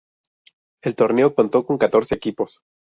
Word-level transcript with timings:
El 0.81 0.95
torneo 0.95 1.35
contó 1.35 1.63
con 1.63 1.77
catorce 1.77 2.15
equipos. 2.15 2.63